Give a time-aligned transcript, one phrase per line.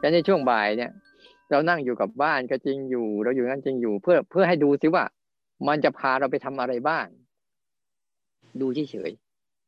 [0.00, 0.90] แต่ในช่วงบ่ายเนี่ย
[1.50, 5.04] เรานั่งอยู่กับบ้านก็จริงอยู่ เราอยู่นั่นจริงอยู่ เพื่อเพื่อให้ดูซิว่า
[5.68, 7.06] มันจะพาเราไปทำอะไรบ้าง
[8.60, 9.10] ดูเฉย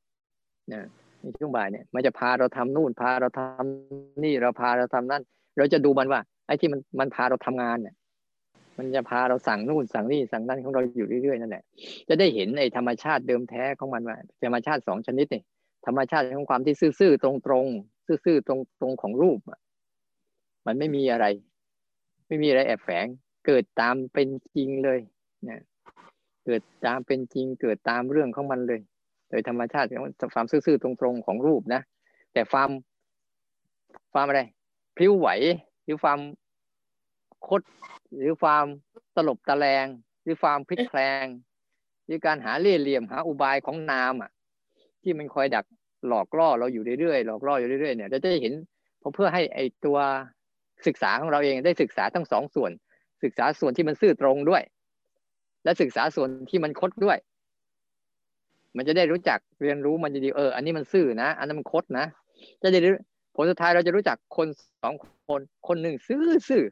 [0.07, 0.83] ๆนะ
[1.23, 5.23] ในช่วงบ่ายเนี่ย มันจะพาเราทำนู่นพาเราทำนี่เราพาเราทำนั่น
[5.57, 7.95] เราจะดูมันว่า ไอ้ที่มันมันพาเราทำงานเนี่ย
[8.79, 11.63] มันจะพาเราสั่งนู่นสั่งนี่สั่งนั่นของเราอยู่เรื่อยๆนั่นแหละ
[12.09, 15.43] จะได้เห็นไอ้ธรรมชาติเดิมแท้ของมันว่าธรรมชาติสองชนิดนี่
[15.87, 17.31] ธรรมชาติของความที่ซื่อๆตร
[17.65, 18.51] งๆซื่อๆต
[18.83, 19.39] รงๆของรูป
[20.67, 21.27] มันไม่มีอะไร
[22.29, 23.07] ไม่มีอะไรแอบแฝง
[23.47, 25.01] เกิดตามเป็นจริงเลย
[25.49, 25.63] นะ
[26.47, 28.81] เกิดตามเป็นจริง เกิดตามเรื่องของมันเลย
[29.29, 30.05] โดยธรรมชาติของ
[30.35, 31.83] ความซื่อๆตรงๆของรูปนะ
[32.33, 32.71] แต่ความ
[34.13, 34.41] ความอะไร
[34.97, 35.29] พลิ้วไหว
[35.85, 36.19] หรือความ
[37.49, 37.63] คด
[38.17, 38.65] หรือความ
[39.17, 39.87] ตลบตะแลง
[40.23, 41.25] หรือความพลิกแพลง
[42.07, 44.31] หรือการหาเล่ห์เหลี่ยมหาอุบายของนามอะ
[45.03, 45.65] ที่มันคอยดัก
[46.09, 48.55] หลอกล่อเราอยู่เรื่อยๆหลอกล่ออยู่เรื่อยๆเนี่ยเราจะได้เห็น
[49.15, 49.99] เพื่อให้ไอตัว
[50.87, 52.71] ศึกษาของเราเองได้ศึกษาทั้งสองส่วน
[53.23, 54.63] ศึกษาส่วนที่มันซื่อตรงด้วย
[55.65, 57.19] และศึกษาส่วนที่มันคดด้วย
[58.77, 62.07] มันจะได้รู้จักเรียนรู้มันจะดีเอออันนี้มันซื่อนะ อันนั้นมันคดนะ
[62.63, 62.91] จะได้
[63.35, 64.49] ผลสุดท้ายเราจะรู้จักคน
[64.83, 64.95] สอง
[65.29, 66.65] คนคนหนึ่งซื่อซื่อ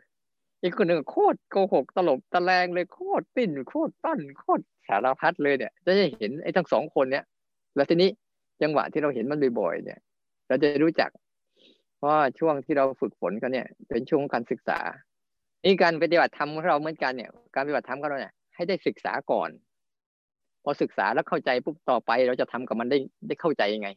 [0.63, 7.25] อีกคนหนึ่งโคตรโกหกตลบตะแลงเลยโคตรปิ้นโคตรปั้นโคตรสารพัดเลยเนี่ยจะได้เห็นไอ้ทั้งสองคนเนี่ย
[7.77, 8.11] แล้วทีนี้
[8.63, 9.99] จังหวะที่เราเห็นมันบ่อยๆเนี่ย
[10.49, 11.11] เราจะรู้จัก
[12.01, 14.79] เพราะช่วงที่เราฝึกฝนกันเนี่ย เป็นช่วงการศึกษา
[15.65, 19.51] นี่การปฏิบัติธรรมของเราเหมือนกันเนี่ย การปฏิบัติธรรมของเราเนี่ยให้ได้ศึกษาก่อน
[20.65, 23.89] พอศึกษาแล้วเข้าใจปุ๊บต่อไปเราจะทำกับมันได้ได้เข้าใจยังไง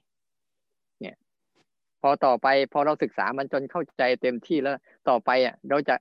[1.02, 1.16] เนี่ย
[2.02, 4.74] พอต่อไปพอเราศึกษามันจนเข้าใจเต็มที่แล้ว
[5.10, 5.96] ต่อไปอะเราจะ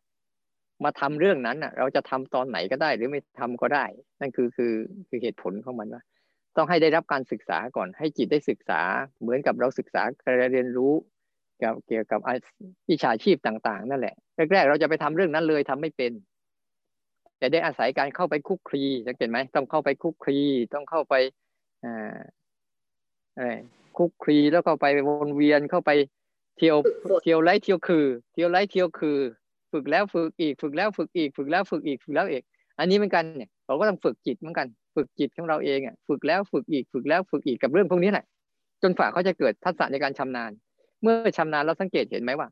[0.85, 3.85] มาทำเรื่องนั้นอะ เราจะทำตอนไหนก็ได้ หรือไม่ทำก็ได้
[4.21, 4.75] นั่นคือคือ
[5.09, 6.03] คือเหตุผลของมันว่า
[6.57, 8.81] ต้องให้ได้รับการศึกษาก่อน ให้จิตได้ศึกษา
[9.21, 10.93] เหมือนกับเราศึกษาการเรียนรู้
[11.87, 12.21] เกี่ยวกับ
[12.91, 14.15] วิชาชีพต่าง ๆ นั่นแหละ
[14.53, 16.13] แรกๆเราจะไปทำเรื่องนั้นเลยทำไม่เป็น
[17.39, 20.39] แต่ได้อาศัยการเข้าไปคุกคลีสังเกตไหมต้องเข้าไปคุกคลี
[20.75, 21.15] ต้องเข้าไป
[23.37, 23.53] อะไร
[23.97, 25.91] คุกคลีแล้วก็ไปวนเวียนเข้าไป
[26.59, 26.77] เที่ยว
[27.23, 29.19] เที่ยวไล่เที่ยวคือ เที่ยวไล่เที่ยวคือ
[29.73, 32.43] ฝึกแล้วฝึกอีกฝึกแล้วฝึกอีก ฝึกแล้วฝึกอีกฝึกแล้วอีก
[32.79, 38.25] อันนี้เหมือนกันเนี่ยเราก็ต้องฝึกจิตเหมือนกัน ฝึกจิตของเราเองอะฝึกแล้วฝึกอีกฝึกแล้วฝึกอีกกับเรื่องพวกนี้แหละ
[38.83, 40.51] จนฝ่าเขาจะเกิดทักษะในการชำนาญ
[41.03, 42.49] เมื่อชำนาญเราสังเกตเห็นไหมว่า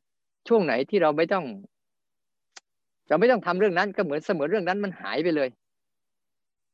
[0.49, 1.45] ช่วงไหนที่เราไม่ต้อง
[3.09, 5.49] เราไม่ต้องทำเรื่องนั้นก็เหมือนเสมือนเรื่องนั้นมันหายไปเลย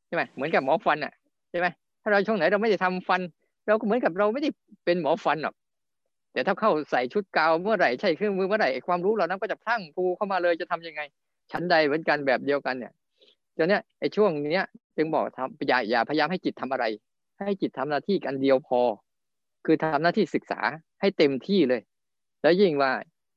[0.06, 1.12] ใช่ไหมเหมือนกับหมอฟันอะ
[1.50, 1.66] ใช่ไหม
[2.02, 3.20] ถ้าเราช่วงไหนเราไม่ได้ทำฟัน
[3.66, 4.50] เราก็เหมือนกับเราไม่ได้
[4.84, 5.54] เป็นหมอฟันหรอก
[6.32, 11.00] แต่ถ้าเข้าใส่ชุดกาวเมื่อไหร่ใช่เครื่องมือเมื่อไหร่ความรู้เหล่านั้นก็จะพลั่งพูเข้ามาเลยจะทำยังไง
[11.52, 12.92] ชั้นใดเหมือนกันแบบเดียวกันเนี่ย
[13.56, 14.64] ตอนเนี้ยไอ้ช่วงเนี้ย
[14.96, 16.84] จึงบอกทำอย่าอย่าพยายามให้จิตทำอะไร
[17.46, 18.80] ให้จิตทำหน้าที่กันเดียวพอ
[19.66, 20.60] คือทำหน้าที่ศึกษา
[21.00, 21.80] ให้เต็มที่เลย
[22.42, 22.90] แล้วยิ่งว่า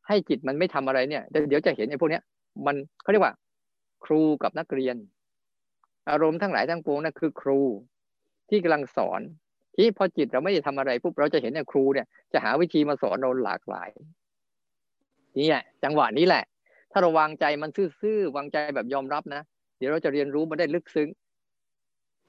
[0.08, 2.24] ให้จิตมันไม่ทำอะไรเนี่ย เดี๋ยวจะเห็นไอ้พวกเนี้ย
[2.66, 3.34] มันเขาเรียกว่า
[4.06, 4.96] ครูกับนักเรียน
[6.10, 7.62] อารมณ์ทั้งหลายทั้งปวงนั่นคือครู
[8.50, 9.22] ที่กำลังสอน
[9.76, 13.90] ที่พอจิตเราไม่ได้ทำอะไรปุ๊บเราจะเห็นเนี่ยครูเนี่ยจะหาวิธีมาสอนเราหลากหลาย
[15.40, 16.44] นี่แหละจังหวะนี้แหละ
[16.92, 17.70] ถ้าเราวางใจมัน
[18.02, 19.42] ซื่อๆวางใจแบบยอมรับนะ
[19.78, 21.10] เดี๋ยวเราจะเรียนรู้มาได้ลึกซึ้ง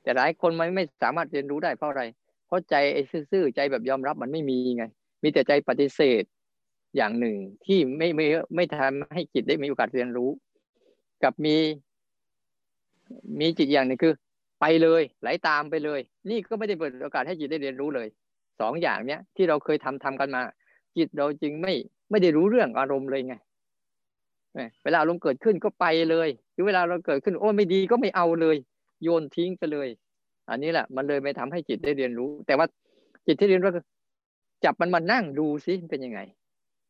[0.03, 2.03] แต่หลายคนมันไม่สามารถเรียนรู้ได้เพราะอะไร
[2.51, 4.85] เพราะใจไอ้ซื่อใจแบบยอมรับมันไม่มีไง
[5.23, 6.23] มีแต่ใจปฏิเสธ
[6.97, 10.31] อย่างหนึ่งที่ไม่ไม่ไม่ทำให้จิตได้มีโอกาสเรียนรู้
[11.23, 11.57] กับมี
[13.41, 14.13] มีจิตอย่างหนึ่งคือ
[14.61, 16.01] ไปเลยไหลาตามไปเลย
[16.31, 18.09] นี่ก็ไม่ได้เปิดโอกาสให้จิตได้เรียนรู้เลย
[18.61, 20.43] สองอย่างเนี้ยที่เราเคยทำทำกันมา
[20.97, 21.73] จิตเราจึงไม่
[22.11, 23.35] ไม่ได้รู้เรื่องอารมณ์เลยไง
[24.85, 28.57] เวลาอารมณ์เกิดขึ้นก็ไปเลย หรือเวลาเราเกิดขึ้น โอ้ไม่ดีก็ไม่เอาเลย
[29.03, 29.89] โยนทิ้งไปเลย
[30.51, 32.67] อันนี้แหละมันเลยไม่ทำให้จิตได้เรียนรู้ แต่ว่า
[33.27, 33.71] จิตที่เรียนรู้
[34.65, 36.21] จับมันมานั่งดูซิเป็นยังไง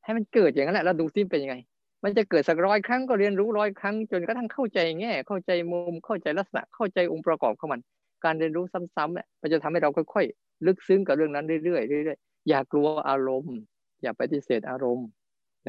[0.04, 1.56] ให้มันเกิดอย่างนั้นแหละแล้วดูซิเป็นยังไง
[2.04, 7.80] มันจะเกิดสักร้อยครั้งก็เรียนรู้ร้อยครั้ง จนกระทั่งเข้าใจแง่ เข้าใจมุมเข้าใจลักษณะ เข้าใจองค์ประกอบของมัน
[8.24, 13.56] การเรียนรู้ซ้ำๆเนี่ยมันจะทำให้เราค่อยๆลึกซึ้งกับเรื่องนั้นเรื่อยๆเรื่อยๆอย่ากลัวอารมณ์
[14.02, 15.08] อย่าปฏิเสธอารมณ์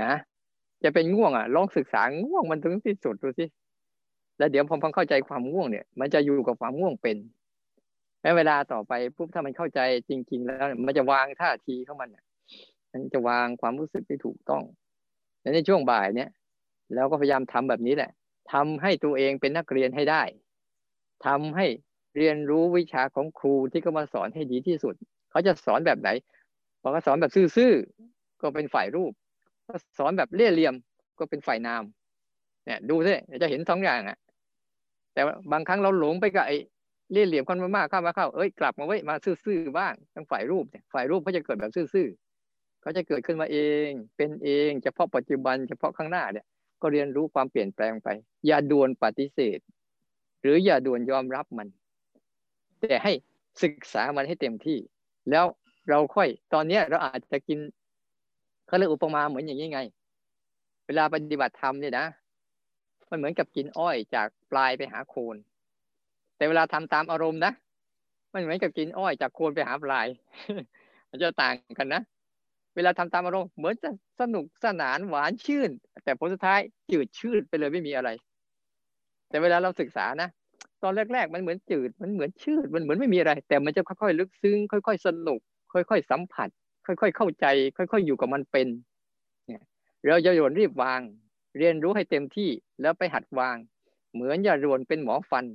[0.02, 0.14] นะ
[0.84, 3.46] จะเป็นง่วงอะลองศึกษาง่วงมันถึงที่สุดดูสิ
[4.38, 7.18] แล้วเดี๋ยวพอพังเข้าใจความง่วงเนี่ย มันจะอยู่กับความง่วงเป็น
[8.22, 9.80] แม้เวลาต่อไปปุ๊บถ้ามันเข้าใจ
[10.10, 12.10] จริง ๆ แล้วมันจะวางท่าทีของมัน
[12.92, 14.64] มันจะวางความรู้สึกที่ถูกต้อง
[15.54, 16.30] ในช่วงบ่ายเนี่ย
[16.96, 18.12] เราก็พยายามทำแบบนี้แหละ
[18.54, 20.24] ทำให้ตัวเองเป็นนักเรียนให้ได้
[21.26, 21.66] ทำให้
[22.18, 24.96] เรียนรู้วิชาของครูที่เขามาสอนให้ดีที่สุด
[25.32, 26.10] เขาจะสอนแบบไหน
[26.82, 29.12] พอเขาสอนแบบซื่อๆก็เป็นฝ่ายรูป
[29.68, 30.76] ก็สอนแบบเลี่ยเหลี่ยม
[31.20, 31.84] ก็เป็นฝ่ายนาม
[32.66, 34.18] เนี่ยดูสิจะเห็นสองอย่างอะ
[35.14, 35.22] แต่
[35.52, 36.58] บางครั้งเราหลงไปกับไอ้
[37.12, 39.16] เลี่ยเหลี่ยมคนมากๆเข้ามาเข้าเอ้ยกลับมาไว้มา
[39.46, 46.46] ซื่อๆบ้างทั้งฝ่ายรูปเนี่ยฝ่ายรูปเขาจะเกิดแบบซื่อๆเขาจะเกิดขึ้นมาเอง เป็นเองเฉพาะปัจจุบันเฉพาะข้างหน้าเนี่ย
[46.82, 48.08] ก็เรียนรู้ความเปลี่ยนแปลงไป
[48.48, 49.60] อย่าด่วนปฏิเสธ
[50.42, 51.68] หรืออย่าด่วนยอมรับมัน
[52.80, 53.14] แต่ให้
[53.64, 54.78] ศึกษามันให้เต็มที่
[55.32, 55.46] แล้ว
[55.90, 57.60] เราค่อยตอนเนี้ยเราอาจจะกิน
[58.68, 59.82] เขาเรียกอุปมาเหมือนอย่างนี้ไง
[60.86, 62.06] เวลาปฏิบัติธรรมเนี่ยนะ
[63.10, 65.36] มันเหมือนกับกินอ้อยจากปลายไปหาโคน
[66.42, 67.54] แต่เวลาทำตามอารมณ์นะ
[68.34, 70.08] มันเหมือนกับกินอ้อยจากโคนไปหาปลาย
[71.10, 72.02] มันจะต่างกันนะ
[72.76, 73.90] เวลาทำตามอารมณ์เหมือนจะ
[74.20, 75.70] สนุกสนานหวานชื่น
[76.04, 76.60] แต่ผลสุดท้าย
[76.92, 78.10] จืดชืดไปเลยไม่มีอะไร
[79.30, 80.30] แต่เวลาเราศึกษานะ
[80.84, 85.40] ตอนแรก ๆ มันเหมือนจืด มันเหมือนชืด มันเหมือนไม่มีอะไร แต่มันจะค่อยๆลึกซึ้ง ค่อย ๆ สนุก
[85.74, 86.50] ค่อย ๆ สัมผัส
[86.88, 87.46] ค่อย ๆ เข้าใจ
[87.78, 88.68] ค่อย ๆ อยู่กับมันเป็น
[89.48, 89.64] เนี่ย
[90.08, 91.02] เราจะโยนรีบวาง
[91.58, 92.50] เรียนรู้ให้เต็มที่
[92.82, 93.58] แล้วไปหัดวาง
[94.14, 95.46] เหมือนอย่าโยนเป็นหมอฟัน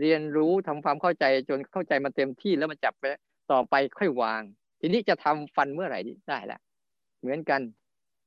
[0.00, 3.04] เรียนรู้ทำความเข้าใจจนเข้าใจมันเต็มที่แล้วมันจับไป
[3.52, 4.42] ต่อไปค่อยวาง
[4.80, 5.98] ทีนี้จะทำฟันเมื่อไหร่
[6.28, 6.60] ได้ละ
[7.20, 7.60] เหมือนกัน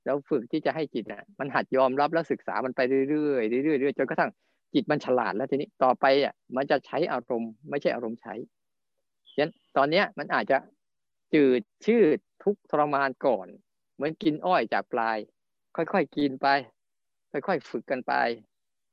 [0.05, 4.31] เราฝึกที่จะให้จิตอะมันหัดยอมรับแล้วศึกษามันไปเรื่อยๆเรื่อยๆจนกระทั่ง
[4.73, 8.33] จิตมันฉลาดแล้วทีนี้ต่อไปอะมันจะใช้อารมณ์ไม่ใช่อารมณ์ใช้
[9.29, 10.57] ฉะนั้นตอนเนี้ยมันอาจจะ
[11.33, 13.47] จืดชืดทุกทรมานก่อน
[13.95, 15.17] เหมือนกินอ้อยจากปลาย
[15.75, 16.47] ค่อยๆกินไป
[17.31, 18.13] ค่อยๆฝึกกันไป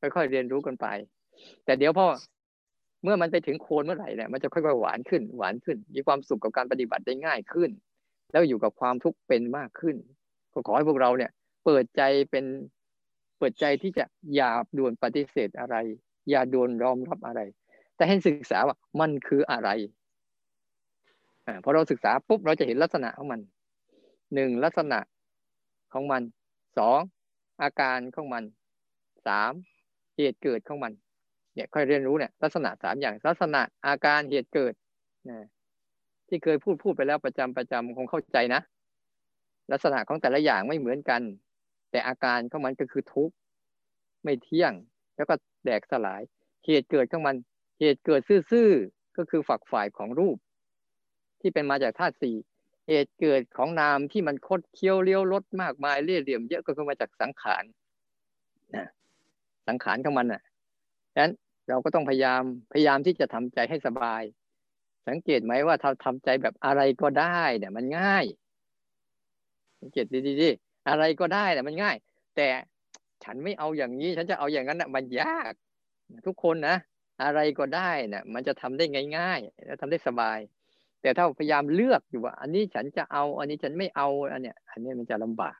[0.00, 0.86] ค่อยๆเรียนรู้กันไป
[1.64, 2.06] แต่เดี๋ยวพอ
[3.04, 7.70] เมื่อมันไปถึงโคนเมื่อไหร่เนี่ยมันจะค่อยๆหวานขึ้น หวานขึ้น มีความสุขกับการปฏิบัติได้ง่ายขึ้น
[8.32, 9.96] แล้วอยู่กับความทุกข์เป็นมากขึ้น
[10.52, 11.30] ก็ขอให้พวกเราเนี่ย
[11.64, 12.44] เปิดใจเป็น
[13.38, 14.04] เปิดใจที่จะ
[14.34, 15.76] อย่าด่วนปฏิเสธอะไร
[16.30, 17.40] อย่าด่วนยอมรับอะไร
[17.96, 19.68] แต่ให้ศึกษาว่ามันคืออะไร
[21.46, 23.40] อพอเราศึกษาปุ๊บเราจะเห็นลักษณะของมัน
[24.34, 24.98] หนึ่งลักษณะ
[25.92, 26.22] ของมัน
[26.78, 27.00] สอง
[27.62, 28.44] อาการของมัน
[29.26, 29.52] สาม
[30.16, 30.92] เหตุเกิดของมัน
[31.54, 34.74] เนี่ยค่อยเรียนรู้เนี่ยลักษณะสามอย่างลักษณะอาการเหตุเกิด
[35.30, 35.38] นะ
[36.28, 38.60] ที่เคยพูดพูดไปแล้วประจำประจำคงเข้าใจนะ
[39.72, 41.22] ลักษณะของแต่ละอย่างไม่เหมือนกัน
[41.90, 43.34] แต่อาการของมันก็คือทุกข์
[44.24, 44.72] ไม่เที่ยง
[45.16, 45.34] แล้วก็
[45.64, 46.22] แดกสลาย
[46.64, 47.36] เหตุเกิดของมัน
[47.80, 48.20] เหตุเกิด
[48.50, 50.36] ซื่อๆก็คือฝักฝ่ายของรูป
[51.40, 52.36] ที่เป็นมาจากธาตุสี่
[52.88, 57.64] เหตุเกิดของนามที่มันคดเคี้ยวเลี้ยวลดมากมายเรี่ยเหลี่ยมเยอะก็คือมาจากสังขาร
[58.76, 58.86] นะ
[59.68, 60.42] สังขารของมันอะ
[61.14, 61.32] ดังนั้น
[61.68, 64.22] เราก็ต้องพยายามพยายามที่จะทำใจให้สบาย
[65.08, 68.24] สังเกตไหมว่าถ้าทำใจแบบอะไรก็ได้เนี่ยมันง่าย
[69.80, 70.06] สังเกต
[70.40, 71.96] ดีๆอะไรก็ได้เนี่ยมันง่าย
[72.36, 72.48] แต่
[73.24, 75.52] ฉันไม่เอาอย่างนี้ ฉันจะเอาอย่างนั้นน่ะมันยาก
[76.26, 76.76] ทุกคนนะ
[77.22, 78.84] อะไรก็ได้น่ะ มันจะทำได้
[79.18, 80.38] ง่ายๆแล้วทำได้สบาย
[81.02, 85.58] แต่ถ้าพยายามเลือกอยู่ว่า อันนี้ฉันจะเอา อันนี้ฉันไม่เอา อันเนี้ย อันนี้มันจะลำบาก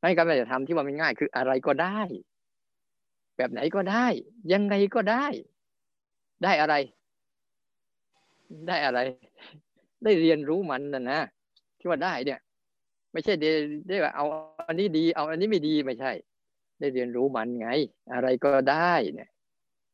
[0.00, 2.00] ไม่การจะทำที่ว่ามันง่าย คืออะไรก็ได้
[3.36, 4.06] แบบไหนก็ได้
[4.52, 5.24] ยังไงก็ได้
[6.42, 6.74] ได้อะไร
[8.68, 9.00] ได้อะไร
[10.04, 11.20] ได้เรียนรู้มันนะนะ
[11.78, 12.40] ที่ว่าได้เนี่ย
[13.12, 13.50] ไม่ใช่ได้
[13.88, 14.24] ได้ว่าเอา
[14.68, 16.12] อันนี้ดี เอาอันนี้ไม่ดีไม่ใช่
[16.80, 17.68] ได้เรียนรู้มันไง
[18.12, 19.30] อะไรก็ได้เนี่ย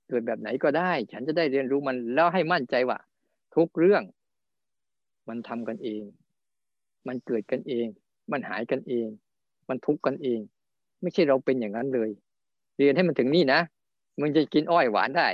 [0.09, 2.99] เกิดแบบไหนก็ได้ ฉันจะได้เรียนรู้มันแล้วให้มั่นใจว่า
[3.57, 4.03] ทุกเรื่อง
[5.29, 6.03] มันทำกันเอง
[7.07, 7.87] มันเกิดกันเอง
[8.33, 9.09] มันหายกันเอง
[9.69, 10.41] มันทุกข์กันเอง
[11.03, 12.11] ไม่ใช่เราเป็นอย่างนั้นเลย
[12.79, 13.61] เรียนให้มันถึงนี่นะ
[14.21, 15.29] มึงจะกินอ้อยหวานได้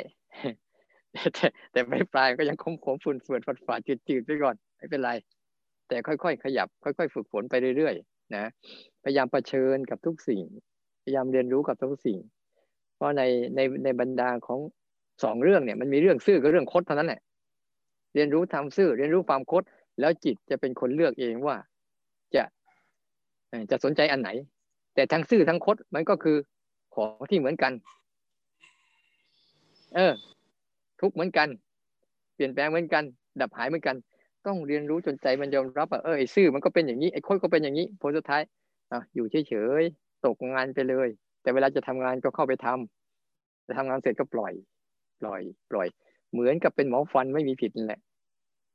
[1.34, 5.10] แต่แต่ไม่ปลายก็ยังคมขมฝุ่นเฟื่อนฝาดฝาดจืดจืดไปก่อนไม่เป็นไร
[5.88, 8.44] แต่ค่อยๆขยับ ค่อย ๆ ฝึกฝนไปเรื่อยๆนะ
[9.04, 10.42] พยายามประชิญกับทุกสิ่ง
[11.02, 12.18] พยายามเรียนรู้กับทุกสิ่ง
[12.96, 13.22] เพราะใน
[13.56, 14.60] ในในบรรดาของ
[15.24, 17.20] สองเรื่องเนี่ยมันมีเรื่องซื่อกับเรื่องคดเท่านั้นแหละ
[18.14, 19.62] เรียนรู้ทำซื่อ เรียนรู้ความคด
[20.00, 21.56] แล้วจิตจะเป็นคนเลือกเองว่า
[22.34, 22.42] จะ
[23.70, 24.30] จะสนใจอันไหน
[24.94, 26.36] แต่ทั้งซื่อทั้งคดมันก็คือ
[26.94, 27.72] ของที่เหมือนกัน
[29.94, 30.12] เออ
[31.00, 31.48] ทุกเหมือนกัน
[32.34, 33.04] เปลี่ยนแปลงเหมือนกัน
[33.40, 33.96] ดับหายเหมือนกัน
[34.46, 38.42] ต้องเรียนรู้จนใจมันยอมรับว่าเออไอ้ซื่อมันก็เป็นอย่างนี้ไอ้โคตรก็เป็นอย่างนี้ผลสุดท้าย
[38.92, 41.08] อะอยู่เฉยๆตกงานไปเลย
[41.42, 44.52] แต่เวลาจะทำงานก็เข้าไปทำจะทำงานเสร็จก็ปล่อย
[45.20, 45.86] ปล่อย ปล่อย
[46.32, 48.00] เหมือนกับเป็นหมอฟันไม่มีผิดนั่นแหละ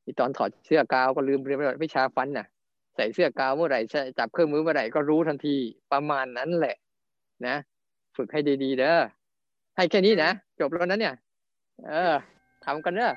[0.03, 2.47] ที่ตอนถอดเสื้อกาวก็ลืมเรียนวิชาฟันน่ะ
[2.95, 3.81] ใส่เสื้อกาวเมื่อไหร่
[4.17, 5.55] จับเครื่องมือเมื่อไหร่ก็รู้ทันที
[5.91, 6.75] ประมาณนั้นแหละ
[7.47, 7.55] นะ
[8.15, 8.95] ฝึกให้ดีๆเด้อ
[9.75, 11.15] ให้แค่นี้นะ จบแล้วนั้นเนี่ย
[11.87, 12.13] เออ
[12.65, 13.11] ทำกันเด้อ